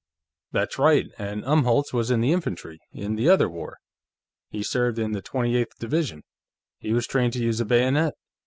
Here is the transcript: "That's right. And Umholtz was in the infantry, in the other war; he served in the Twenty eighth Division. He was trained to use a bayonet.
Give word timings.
"That's 0.51 0.79
right. 0.79 1.05
And 1.19 1.43
Umholtz 1.45 1.93
was 1.93 2.09
in 2.09 2.21
the 2.21 2.33
infantry, 2.33 2.79
in 2.91 3.17
the 3.17 3.29
other 3.29 3.47
war; 3.47 3.77
he 4.49 4.63
served 4.63 4.97
in 4.97 5.11
the 5.11 5.21
Twenty 5.21 5.55
eighth 5.55 5.77
Division. 5.77 6.23
He 6.79 6.91
was 6.91 7.05
trained 7.05 7.33
to 7.33 7.43
use 7.43 7.59
a 7.59 7.65
bayonet. 7.65 8.15